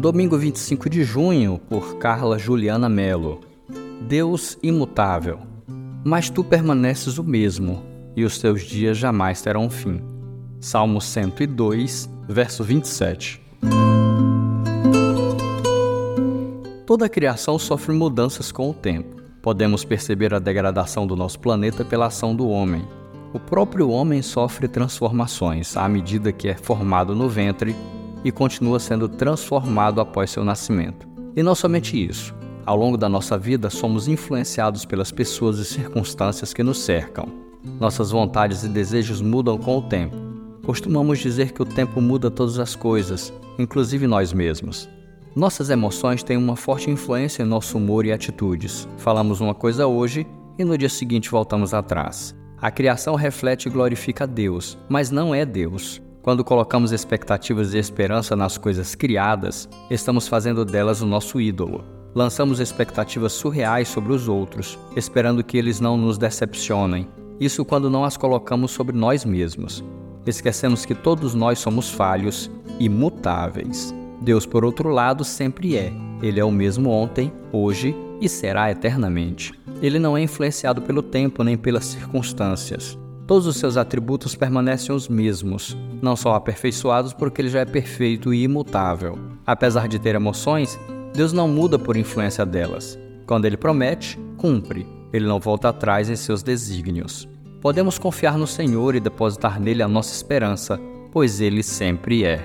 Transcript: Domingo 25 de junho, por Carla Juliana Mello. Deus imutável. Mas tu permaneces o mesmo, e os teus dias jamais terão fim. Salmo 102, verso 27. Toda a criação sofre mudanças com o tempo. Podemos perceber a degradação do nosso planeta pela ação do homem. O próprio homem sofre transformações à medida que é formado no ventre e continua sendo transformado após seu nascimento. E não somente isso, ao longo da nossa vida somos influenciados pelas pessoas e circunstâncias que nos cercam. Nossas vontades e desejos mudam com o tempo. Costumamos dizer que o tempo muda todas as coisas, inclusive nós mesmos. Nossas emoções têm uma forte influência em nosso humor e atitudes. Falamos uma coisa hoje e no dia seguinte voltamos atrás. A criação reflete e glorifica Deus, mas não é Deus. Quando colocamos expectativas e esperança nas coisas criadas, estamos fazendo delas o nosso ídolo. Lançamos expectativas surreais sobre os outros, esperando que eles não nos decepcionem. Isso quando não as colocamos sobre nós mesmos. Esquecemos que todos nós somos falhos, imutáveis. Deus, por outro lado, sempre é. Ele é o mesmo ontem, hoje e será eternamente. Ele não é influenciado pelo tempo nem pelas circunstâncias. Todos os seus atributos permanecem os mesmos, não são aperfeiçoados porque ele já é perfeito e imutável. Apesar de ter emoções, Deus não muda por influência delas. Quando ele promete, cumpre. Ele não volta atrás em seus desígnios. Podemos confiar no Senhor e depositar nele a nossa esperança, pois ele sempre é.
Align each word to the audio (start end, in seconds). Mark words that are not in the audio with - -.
Domingo 0.00 0.38
25 0.38 0.88
de 0.88 1.04
junho, 1.04 1.60
por 1.68 1.98
Carla 1.98 2.38
Juliana 2.38 2.88
Mello. 2.88 3.40
Deus 4.00 4.56
imutável. 4.62 5.40
Mas 6.02 6.30
tu 6.30 6.42
permaneces 6.42 7.18
o 7.18 7.22
mesmo, 7.22 7.82
e 8.16 8.24
os 8.24 8.38
teus 8.38 8.62
dias 8.62 8.96
jamais 8.96 9.42
terão 9.42 9.68
fim. 9.68 10.00
Salmo 10.58 11.02
102, 11.02 12.08
verso 12.26 12.64
27. 12.64 13.42
Toda 16.86 17.04
a 17.04 17.08
criação 17.10 17.58
sofre 17.58 17.94
mudanças 17.94 18.50
com 18.50 18.70
o 18.70 18.74
tempo. 18.74 19.20
Podemos 19.42 19.84
perceber 19.84 20.32
a 20.32 20.38
degradação 20.38 21.06
do 21.06 21.14
nosso 21.14 21.38
planeta 21.38 21.84
pela 21.84 22.06
ação 22.06 22.34
do 22.34 22.48
homem. 22.48 22.88
O 23.34 23.38
próprio 23.38 23.90
homem 23.90 24.22
sofre 24.22 24.66
transformações 24.66 25.76
à 25.76 25.86
medida 25.86 26.32
que 26.32 26.48
é 26.48 26.54
formado 26.54 27.14
no 27.14 27.28
ventre 27.28 27.76
e 28.24 28.30
continua 28.30 28.78
sendo 28.78 29.08
transformado 29.08 30.00
após 30.00 30.30
seu 30.30 30.44
nascimento. 30.44 31.08
E 31.36 31.42
não 31.42 31.54
somente 31.54 31.96
isso, 31.96 32.34
ao 32.66 32.76
longo 32.76 32.96
da 32.96 33.08
nossa 33.08 33.38
vida 33.38 33.70
somos 33.70 34.08
influenciados 34.08 34.84
pelas 34.84 35.10
pessoas 35.10 35.58
e 35.58 35.64
circunstâncias 35.64 36.52
que 36.52 36.62
nos 36.62 36.78
cercam. 36.78 37.28
Nossas 37.78 38.10
vontades 38.10 38.62
e 38.64 38.68
desejos 38.68 39.20
mudam 39.20 39.58
com 39.58 39.78
o 39.78 39.82
tempo. 39.82 40.16
Costumamos 40.64 41.18
dizer 41.18 41.52
que 41.52 41.62
o 41.62 41.66
tempo 41.66 42.00
muda 42.00 42.30
todas 42.30 42.58
as 42.58 42.76
coisas, 42.76 43.32
inclusive 43.58 44.06
nós 44.06 44.32
mesmos. 44.32 44.88
Nossas 45.34 45.70
emoções 45.70 46.22
têm 46.22 46.36
uma 46.36 46.56
forte 46.56 46.90
influência 46.90 47.42
em 47.42 47.46
nosso 47.46 47.78
humor 47.78 48.04
e 48.04 48.12
atitudes. 48.12 48.88
Falamos 48.98 49.40
uma 49.40 49.54
coisa 49.54 49.86
hoje 49.86 50.26
e 50.58 50.64
no 50.64 50.76
dia 50.76 50.88
seguinte 50.88 51.30
voltamos 51.30 51.72
atrás. 51.72 52.34
A 52.60 52.70
criação 52.70 53.14
reflete 53.14 53.68
e 53.68 53.70
glorifica 53.70 54.26
Deus, 54.26 54.76
mas 54.88 55.10
não 55.10 55.34
é 55.34 55.46
Deus. 55.46 56.02
Quando 56.22 56.44
colocamos 56.44 56.92
expectativas 56.92 57.72
e 57.72 57.78
esperança 57.78 58.36
nas 58.36 58.58
coisas 58.58 58.94
criadas, 58.94 59.66
estamos 59.90 60.28
fazendo 60.28 60.66
delas 60.66 61.00
o 61.00 61.06
nosso 61.06 61.40
ídolo. 61.40 61.82
Lançamos 62.14 62.60
expectativas 62.60 63.32
surreais 63.32 63.88
sobre 63.88 64.12
os 64.12 64.28
outros, 64.28 64.78
esperando 64.94 65.42
que 65.42 65.56
eles 65.56 65.80
não 65.80 65.96
nos 65.96 66.18
decepcionem. 66.18 67.08
Isso 67.40 67.64
quando 67.64 67.88
não 67.88 68.04
as 68.04 68.18
colocamos 68.18 68.70
sobre 68.70 68.94
nós 68.94 69.24
mesmos. 69.24 69.82
Esquecemos 70.26 70.84
que 70.84 70.94
todos 70.94 71.34
nós 71.34 71.58
somos 71.58 71.88
falhos, 71.90 72.50
imutáveis. 72.78 73.94
Deus, 74.20 74.44
por 74.44 74.62
outro 74.62 74.90
lado, 74.90 75.24
sempre 75.24 75.78
é. 75.78 75.90
Ele 76.22 76.38
é 76.38 76.44
o 76.44 76.50
mesmo 76.50 76.90
ontem, 76.90 77.32
hoje 77.50 77.96
e 78.20 78.28
será 78.28 78.70
eternamente. 78.70 79.54
Ele 79.80 79.98
não 79.98 80.18
é 80.18 80.22
influenciado 80.22 80.82
pelo 80.82 81.02
tempo 81.02 81.42
nem 81.42 81.56
pelas 81.56 81.86
circunstâncias. 81.86 82.98
Todos 83.30 83.46
os 83.46 83.58
seus 83.58 83.76
atributos 83.76 84.34
permanecem 84.34 84.92
os 84.92 85.06
mesmos, 85.06 85.76
não 86.02 86.16
são 86.16 86.34
aperfeiçoados 86.34 87.12
porque 87.12 87.40
ele 87.40 87.48
já 87.48 87.60
é 87.60 87.64
perfeito 87.64 88.34
e 88.34 88.42
imutável. 88.42 89.16
Apesar 89.46 89.86
de 89.86 90.00
ter 90.00 90.16
emoções, 90.16 90.76
Deus 91.14 91.32
não 91.32 91.46
muda 91.46 91.78
por 91.78 91.96
influência 91.96 92.44
delas. 92.44 92.98
Quando 93.28 93.44
ele 93.44 93.56
promete, 93.56 94.18
cumpre. 94.36 94.84
Ele 95.12 95.28
não 95.28 95.38
volta 95.38 95.68
atrás 95.68 96.10
em 96.10 96.16
seus 96.16 96.42
desígnios. 96.42 97.28
Podemos 97.60 98.00
confiar 98.00 98.36
no 98.36 98.48
Senhor 98.48 98.96
e 98.96 99.00
depositar 99.00 99.60
nele 99.60 99.84
a 99.84 99.86
nossa 99.86 100.12
esperança, 100.12 100.80
pois 101.12 101.40
ele 101.40 101.62
sempre 101.62 102.24
é. 102.24 102.44